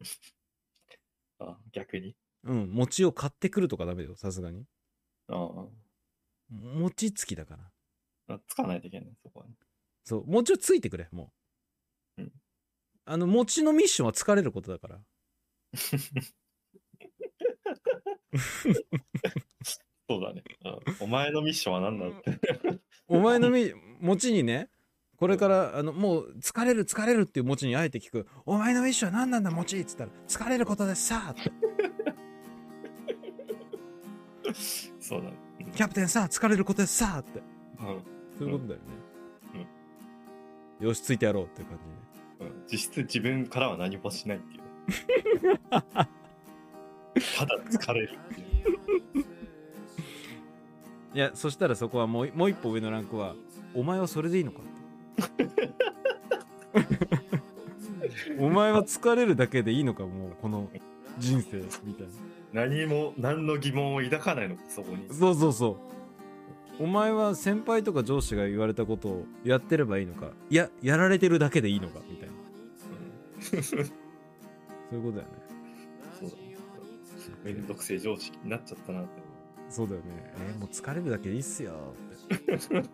[1.37, 2.15] あ逆に？
[2.45, 4.65] うん、餅を買ってくるとかダメだよ、さすがに。
[5.27, 5.67] あ
[6.49, 8.35] 餅つきだから。
[8.35, 8.39] あ。
[8.47, 9.53] つかないといけない、そこはね。
[10.03, 11.25] そう、餅をついてくれ、もう。
[11.27, 11.31] うん
[13.05, 14.99] あの、餅のミッションは疲れることだから。
[20.07, 20.43] そうだね。
[20.65, 22.39] うんお前のミッションは何だって。
[23.07, 24.69] お前のみ、餅にね、
[25.17, 28.27] これから、あの、もう、疲れる、疲れるっていう餅にあえて聞く。
[28.45, 31.51] お前のミッションは何なんだ、餅っつったら、疲れることですさって
[34.99, 35.37] そうだね。
[35.75, 37.39] キャプテンさ、疲れることですさって。
[37.79, 38.03] うん
[38.37, 39.05] そういうことだよね。
[40.79, 42.04] よし、ついてやろうっていう感じで。
[42.39, 45.59] うん実質自分からは何もしないっていうね。
[45.69, 49.25] ただ疲れるっていう。
[51.13, 53.35] いや、そしたらそこはもうもう一歩上のランクは、
[53.73, 54.59] お前はそれでいいのか
[55.23, 55.49] って。
[58.37, 60.69] お前は疲れるだけでいいのか、もうこの
[61.17, 62.07] 人生みたい
[62.53, 62.63] な。
[62.63, 65.07] 何も、何の疑問を抱かないのか、そこに。
[65.13, 65.77] そうそうそう。
[66.79, 72.33] お前は先輩とか上司が言われたことをやってればいいのか、いや、やられてるだけでいいのか、みたいな。
[72.33, 75.45] う んそういうことだよね。
[76.19, 76.55] そうだね。
[77.43, 79.09] めんどくせえ常識になっちゃったなって。
[79.69, 80.05] そうだよね。
[80.37, 81.73] えーもう疲れるだけでいいっすよ
[82.29, 82.89] って。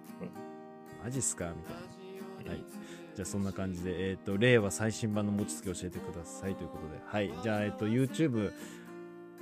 [1.03, 1.53] マジっすか？
[1.55, 2.51] みたいな。
[2.51, 2.63] はい。
[3.15, 7.01] じゃあそんな感じで、えっ、と、令和最新版の餅つき教えてくださいということで。
[7.05, 7.31] はい。
[7.43, 8.53] じゃあ、えっ、と、YouTube と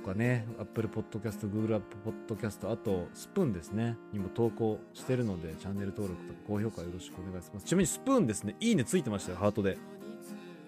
[0.00, 1.82] かね、Apple Podcast、Google App
[2.28, 7.66] Podcast、あと、スプーンですね、にも投稿してるので、チャンネル登録とか高評価よろしくお願いします。
[7.66, 9.78] ちなみにスプーンですね、いいねついてましたよ、ハートで。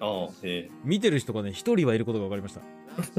[0.00, 2.60] ああ、え見てる人がね、一人はいることが分かりました。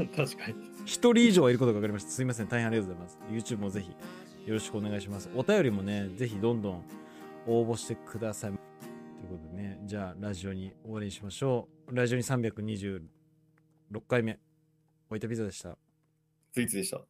[0.02, 0.54] え 確かに。
[0.84, 2.10] 一人以上はいることが分かりました。
[2.10, 3.08] すいません、大変ありがとうございま
[3.40, 3.54] す。
[3.54, 3.90] YouTube もぜひ
[4.46, 5.30] よろしくお願いします。
[5.34, 6.84] お便りもね、ぜひどんどん
[7.46, 8.52] 応募してください。
[8.52, 11.96] ということでね、じゃあラジオに終わりにしましょう。
[11.96, 13.00] ラジオに326
[14.06, 14.38] 回目、
[15.10, 15.83] おいたピザでした。
[16.54, 17.06] スイーツでした。